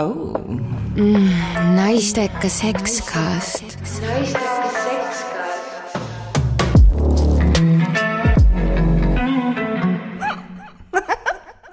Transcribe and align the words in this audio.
oh.. 0.00 0.40
naistekas 1.74 2.58
sekskast. 2.58 3.76
naistekas 4.00 4.76
sekskast. 4.84 5.30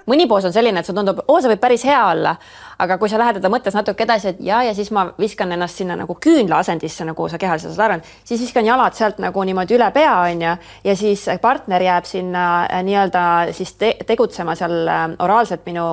mõni 0.08 0.24
poos 0.28 0.46
on 0.48 0.54
selline, 0.54 0.80
et 0.80 0.88
sulle 0.88 1.02
tundub, 1.02 1.20
oo, 1.26 1.40
see 1.40 1.52
võib 1.52 1.60
päris 1.62 1.84
hea 1.88 2.00
olla, 2.10 2.36
aga 2.78 2.98
kui 2.98 3.10
sa 3.10 3.18
lähed 3.18 3.38
teda 3.38 3.50
mõttes 3.52 3.74
natuke 3.74 4.04
edasi, 4.06 4.32
et 4.32 4.42
ja, 4.44 4.60
ja 4.66 4.74
siis 4.76 4.90
ma 4.94 5.08
viskan 5.18 5.52
ennast 5.54 5.80
sinna 5.80 5.96
nagu 5.98 6.14
küünla 6.22 6.60
asendisse, 6.62 7.06
nagu 7.08 7.28
sa 7.30 7.40
kehaliselt 7.40 7.74
saad 7.74 7.94
aru, 7.94 8.12
siis 8.28 8.42
viskan 8.46 8.66
jalad 8.66 8.94
sealt 8.98 9.18
nagu 9.22 9.44
niimoodi 9.46 9.78
üle 9.78 9.88
pea, 9.94 10.12
onju, 10.28 10.52
ja 10.84 10.98
siis 10.98 11.24
partner 11.42 11.82
jääb 11.82 12.06
sinna 12.08 12.44
äh, 12.66 12.84
nii-öelda 12.86 13.24
siis 13.56 13.74
te 13.80 13.94
tegutsema 14.06 14.54
seal 14.58 14.78
äh, 14.86 15.08
oraalselt 15.24 15.66
minu, 15.66 15.86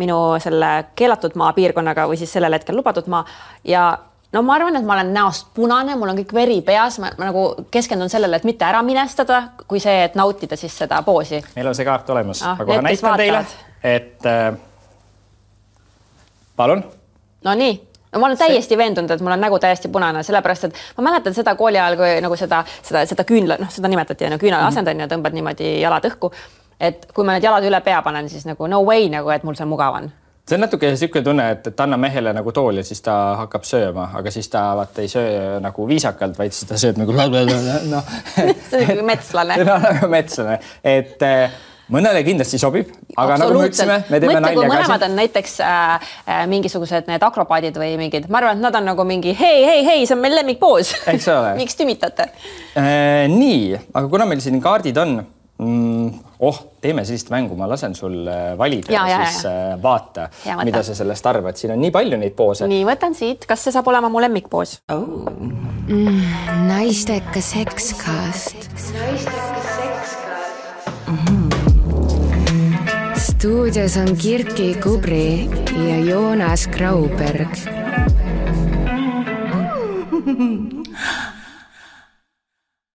minu 0.00 0.20
selle 0.42 0.70
keelatud 0.98 1.34
maa 1.40 1.52
piirkonnaga 1.56 2.06
või 2.10 2.20
siis 2.20 2.32
sellel 2.38 2.54
hetkel 2.58 2.78
lubatud 2.78 3.10
maa. 3.10 3.24
Ja 3.66 3.90
no 4.32 4.42
ma 4.46 4.54
arvan, 4.54 4.78
et 4.78 4.86
ma 4.86 4.96
olen 4.98 5.12
näost 5.14 5.50
punane, 5.56 5.96
mul 5.98 6.12
on 6.12 6.22
kõik 6.22 6.34
veri 6.34 6.60
peas, 6.66 7.00
ma 7.02 7.10
nagu 7.18 7.46
keskendun 7.74 8.12
sellele, 8.12 8.38
et 8.38 8.46
mitte 8.48 8.66
ära 8.68 8.82
minestada, 8.86 9.42
kui 9.66 9.82
see, 9.82 10.04
et 10.06 10.18
nautida 10.18 10.58
siis 10.60 10.76
seda 10.84 11.02
poosi. 11.06 11.42
meil 11.56 11.70
on 11.72 11.78
see 11.78 11.88
kaart 11.88 12.10
olemas. 12.14 12.42
Ah,, 12.46 12.58
ma 12.58 12.68
kohe 12.68 12.82
näitan 12.86 13.18
teile, 13.18 13.44
et 13.82 14.30
äh, 14.30 14.52
palun. 16.60 16.84
Nonii 17.44 17.78
no 18.12 18.20
ma 18.20 18.26
olen 18.26 18.38
täiesti 18.38 18.74
see... 18.74 18.78
veendunud, 18.78 19.10
et 19.10 19.20
mul 19.22 19.34
on 19.34 19.44
nägu 19.44 19.58
täiesti 19.62 19.88
punane, 19.88 20.22
sellepärast 20.26 20.68
et 20.68 20.80
ma 20.98 21.06
mäletan 21.10 21.34
seda 21.36 21.54
kooli 21.58 21.78
ajal, 21.78 21.98
kui 22.00 22.14
nagu 22.24 22.38
seda, 22.38 22.62
seda, 22.82 23.04
seda 23.06 23.26
küünla, 23.28 23.58
noh, 23.60 23.70
seda 23.70 23.90
nimetati 23.90 24.26
on 24.26 24.36
ju 24.36 24.44
küünla 24.46 24.62
mhm. 24.62 24.72
asendamine, 24.72 25.10
tõmbad 25.10 25.36
niimoodi 25.36 25.76
jalad 25.80 26.08
õhku. 26.10 26.32
et 26.80 27.06
kui 27.14 27.24
ma 27.28 27.36
need 27.36 27.44
jalad 27.44 27.64
üle 27.68 27.80
pea 27.84 28.00
panen, 28.02 28.28
siis 28.28 28.46
nagu 28.48 28.66
no 28.66 28.82
way 28.86 29.08
nagu, 29.12 29.30
et 29.30 29.46
mul 29.46 29.58
seal 29.58 29.68
mugav 29.70 30.00
on 30.00 30.10
see 30.50 30.56
on 30.56 30.64
natuke 30.64 30.88
niisugune 30.90 31.22
tunne, 31.22 31.44
et, 31.54 31.66
et 31.70 31.80
anna 31.80 31.96
mehele 32.00 32.32
nagu 32.34 32.52
tool 32.52 32.80
ja 32.80 32.84
siis 32.84 33.02
ta 33.06 33.14
hakkab 33.44 33.66
sööma, 33.68 34.08
aga 34.18 34.32
siis 34.34 34.48
ta 34.50 34.64
vaata 34.74 35.04
ei 35.04 35.10
söö 35.12 35.60
nagu 35.62 35.86
viisakalt, 35.86 36.38
vaid 36.38 36.56
siis 36.56 36.66
ta 36.66 36.78
sööb 36.80 36.98
nagu 36.98 37.14
noh. 37.14 38.14
see 38.70 38.80
on 38.80 38.88
nagu 38.88 39.04
metslane. 39.06 39.58
no 39.68 39.76
nagu 39.84 40.08
metslane, 40.10 40.58
et 40.82 41.22
eh, 41.22 41.60
mõnele 41.90 42.22
kindlasti 42.26 42.60
sobib, 42.60 42.92
aga 43.18 43.38
nagu 43.40 43.56
me 43.58 43.66
ütlesime, 43.70 43.98
me 44.10 44.20
teeme 44.22 44.38
nalja 44.42 44.62
ka. 44.62 44.70
mõlemad 44.74 45.06
on 45.08 45.18
näiteks 45.18 45.56
äh, 45.64 46.12
äh, 46.26 46.44
mingisugused 46.50 47.10
need 47.10 47.26
akrobaadid 47.26 47.76
või 47.80 47.96
mingid, 48.00 48.30
ma 48.30 48.42
arvan, 48.42 48.60
et 48.60 48.66
nad 48.68 48.78
on 48.80 48.88
nagu 48.92 49.06
mingi 49.08 49.34
hei, 49.36 49.64
hei, 49.66 49.82
hei, 49.86 50.06
see 50.06 50.16
on 50.16 50.22
meil 50.22 50.38
lemmikpoos. 50.40 50.94
miks 51.60 51.78
tümitate 51.78 52.30
äh,? 52.78 53.26
nii, 53.30 53.76
aga 53.92 54.06
kuna 54.10 54.28
meil 54.30 54.42
siin 54.44 54.60
kaardid 54.62 54.98
on 55.02 55.20
mm,. 55.60 56.20
oh, 56.46 56.60
teeme 56.80 57.04
sellist 57.04 57.30
mängu, 57.34 57.58
ma 57.58 57.68
lasen 57.70 57.94
sul 57.98 58.22
äh, 58.28 58.52
valida 58.58 58.94
ja, 58.94 59.04
ja 59.10 59.20
siis 59.26 59.44
ja. 59.44 59.54
Äh, 59.74 59.82
vaata, 59.82 60.28
mida 60.64 60.84
sa 60.86 60.96
sellest 60.96 61.26
arvad, 61.26 61.58
siin 61.60 61.74
on 61.74 61.82
nii 61.82 61.92
palju 61.94 62.20
neid 62.20 62.36
poose. 62.38 62.68
nii, 62.70 62.86
võtan 62.88 63.16
siit, 63.18 63.46
kas 63.50 63.66
see 63.66 63.74
saab 63.74 63.90
olema 63.92 64.12
mu 64.12 64.22
lemmikpoos 64.22 64.80
oh.? 64.94 65.06
Mm, 65.90 66.22
naistekas 66.70 67.54
sekskast. 67.56 68.54
naistekas 68.54 68.90
sekskast 68.92 69.39
stuudios 73.40 73.96
on 73.96 74.16
Kirki 74.16 74.74
Kubri 74.74 75.48
ja 75.72 75.96
Joonas 76.04 76.66
Grauberg. 76.68 77.48